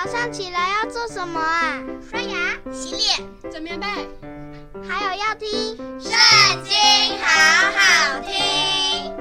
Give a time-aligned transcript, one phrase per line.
[0.00, 1.82] 早上起来要做什么啊？
[2.08, 3.86] 刷牙、洗脸、整棉被，
[4.88, 5.48] 还有要听
[6.00, 6.12] 《圣
[6.62, 6.72] 经》，
[7.20, 7.26] 好
[7.72, 9.12] 好听。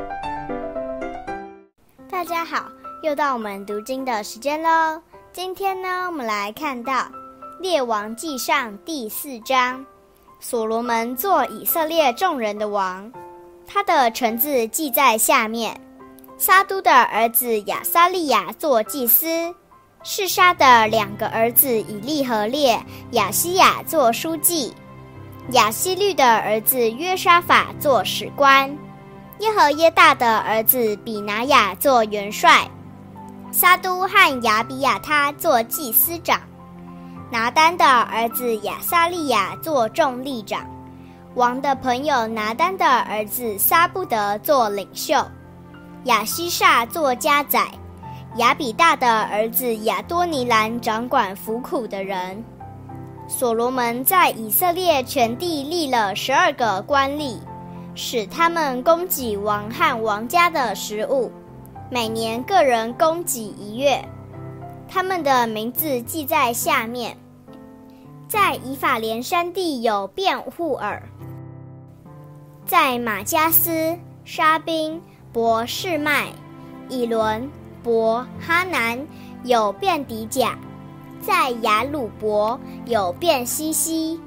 [2.08, 2.70] 大家好，
[3.02, 5.02] 又到我们读经的时间喽。
[5.34, 6.94] 今天呢，我们来看到
[7.60, 9.84] 《列王记上》第四章，
[10.40, 13.12] 所罗门做以色列众人的王，
[13.66, 15.82] 他的臣子记在下面。
[16.38, 19.56] 撒都的儿子亚撒利雅做祭司，
[20.10, 22.82] 示沙的两个儿子以利和列、
[23.12, 24.74] 亚西亚做书记，
[25.52, 28.70] 亚西律的儿子约沙法做史官，
[29.40, 32.66] 耶和耶大的儿子比拿雅做元帅，
[33.52, 36.40] 撒都和亚比亚他做祭司长，
[37.30, 40.66] 拿单的儿子亚撒利亚做众力长，
[41.36, 45.16] 王的朋友拿单的儿子撒布得做领袖。
[46.06, 47.68] 亚西煞做家宰，
[48.38, 52.44] 亚比大的儿子亚多尼兰掌管服苦的人。
[53.28, 57.38] 所罗门在以色列全地立了十二个官吏，
[57.96, 61.32] 使他们供给王和王家的食物，
[61.90, 64.04] 每年各人供给一月。
[64.88, 67.18] 他们的名字记在下面。
[68.28, 71.02] 在以法莲山地有便户尔，
[72.66, 75.02] 在马加斯、沙宾。
[75.34, 76.30] 博士麦、
[76.90, 77.48] 以伦、
[77.88, 79.00] 伯哈南
[79.46, 80.58] 有便迪甲，
[81.22, 84.20] 在雅鲁伯有便西西，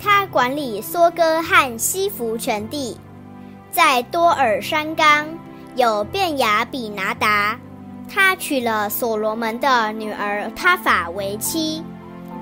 [0.00, 2.96] 他管理梭哥和西弗全地，
[3.70, 5.26] 在多尔山冈
[5.74, 7.58] 有便雅比拿达，
[8.08, 11.84] 他娶了所罗门的女儿他法为妻，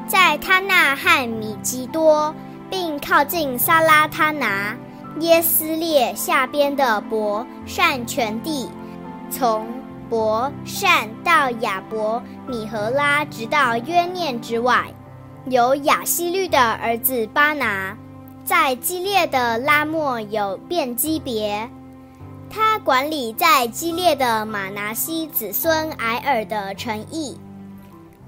[0.07, 2.33] 在他纳和米基多，
[2.71, 4.77] 并靠近撒拉他拿。
[5.19, 8.71] 耶斯列下边的伯善全地，
[9.31, 9.67] 从
[10.15, 14.85] 伯善到亚伯米和拉，直到约念之外，
[15.47, 17.97] 有亚希律的儿子巴拿，
[18.45, 21.69] 在基列的拉莫有便基别，
[22.49, 27.37] 他管理在基列的马拿西子孙埃尔的城邑，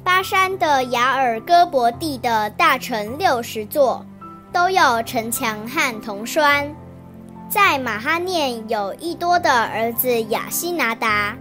[0.02, 4.04] 巴山的雅尔戈伯地的大城六十座。
[4.52, 6.74] 都有城墙和铜栓，
[7.48, 11.36] 在马哈念有一多的儿子亚西拿达，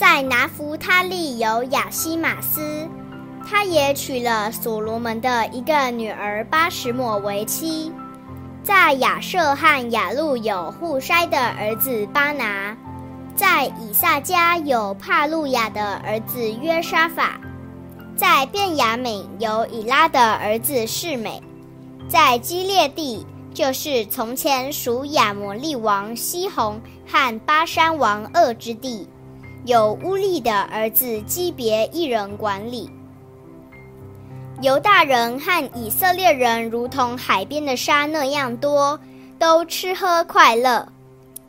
[0.00, 2.88] 在拿弗他利有亚希马斯，
[3.46, 7.92] 他也娶了所罗门的一个女儿巴实抹为妻，
[8.62, 12.74] 在亚设和亚路有户筛的儿子巴拿，
[13.36, 17.38] 在以萨家有帕路亚的儿子约沙法，
[18.16, 21.42] 在便雅悯有以拉的儿子示美。
[22.08, 29.06] 在基列地，就是从前属亚摩利王西宏和巴珊王噩之地，
[29.64, 32.90] 有乌利的儿子基别一人管理。
[34.62, 38.98] 犹大人和以色列人如同海边的沙那样多，
[39.38, 40.86] 都吃喝快乐。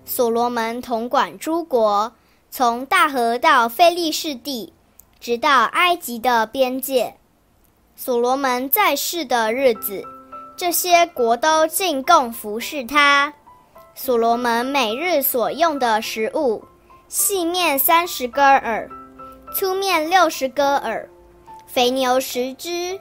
[0.05, 2.11] 所罗门统管诸国，
[2.49, 4.71] 从大河到非利士地，
[5.19, 7.13] 直到埃及的边界。
[7.95, 10.03] 所罗门在世的日子。
[10.57, 13.33] 这些国都进贡服侍他。
[13.95, 16.63] 所罗门每日所用的食物：
[17.13, 18.87] 细面三十哥珥，
[19.53, 21.05] 粗面六十哥珥，
[21.67, 22.97] 肥牛十只，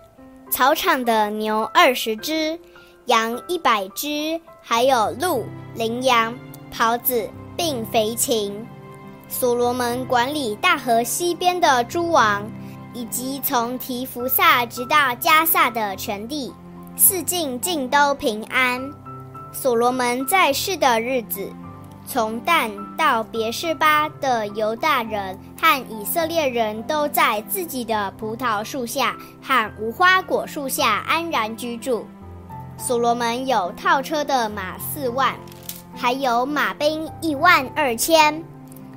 [0.50, 2.58] 草场的牛二十只，
[3.06, 6.36] 羊一百只，还有鹿、羚羊、
[6.74, 8.66] 狍子，并肥禽。
[9.28, 12.50] 所罗门管理大河西边的诸王，
[12.92, 16.52] 以及从提弗萨直到迦萨的全地。
[16.96, 18.90] 四境尽都平安。
[19.52, 21.48] 所罗门在世的日子，
[22.12, 32.04] 从但到别是巴的犹大人和以色列人都在自己的葡萄树下和无花果树下安然居住。
[32.76, 35.36] 所罗门有套车的马四万，
[35.94, 38.42] 还有马兵一万二千。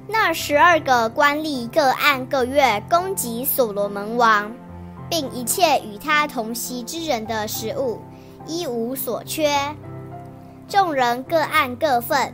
[0.07, 4.51] 那十二个官吏各按各月供给所罗门王。
[5.09, 8.01] 并一切与他同席之人的食物，
[8.47, 9.53] 一无所缺。
[10.67, 12.33] 众人各按各份，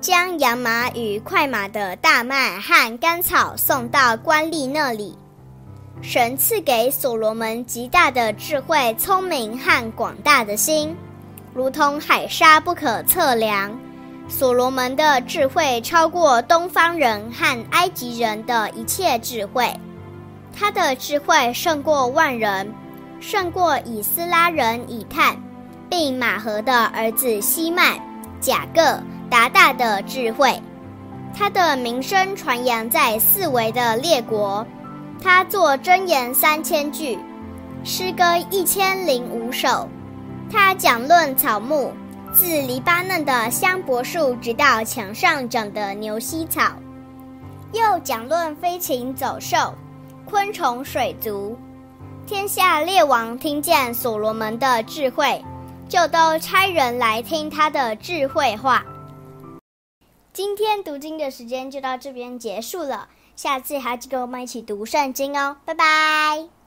[0.00, 5.16] 将羊马与快马的大麦和干草送到官吏那里。
[6.00, 10.96] 神赐给所罗门极大的智慧、聪明和广大的心，
[11.52, 13.70] 如同海沙不可测量。
[14.26, 19.70] 所罗门的智慧超过东方人和埃及人的一切智慧。
[20.58, 22.72] 他的智慧胜过万人，
[23.20, 25.36] 胜过以斯拉人以探，
[25.90, 28.00] 并马何的儿子希曼、
[28.40, 28.98] 甲各、
[29.30, 30.60] 达大的智慧。
[31.32, 34.66] 他的名声传扬在四围的列国，
[35.22, 37.16] 他作箴言三千句，
[37.84, 39.88] 诗歌一千零五首。
[40.50, 41.92] 他讲论草木，
[42.32, 46.72] 自黎巴嫩的香柏树，直到墙上长的牛膝草；
[47.72, 49.72] 又讲论飞禽走兽、
[50.24, 51.56] 昆虫水族。
[52.26, 55.40] 天下列王听见所罗门的智慧，
[55.88, 58.84] 就都差人来听他的智慧话。
[60.32, 63.08] 今天读经的时间就到这边结束了。
[63.34, 66.59] 下次还要记得我们一起读圣经哦，拜拜。